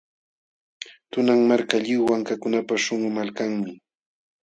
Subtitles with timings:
[1.11, 3.71] Tunan Marka, lliw wankakunapa śhunqu malkanmi.